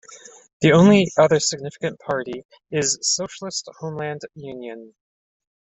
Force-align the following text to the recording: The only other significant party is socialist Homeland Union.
The 0.61 0.71
only 0.71 1.11
other 1.19 1.39
significant 1.39 1.99
party 1.99 2.43
is 2.71 2.97
socialist 3.03 3.69
Homeland 3.79 4.21
Union. 4.33 4.95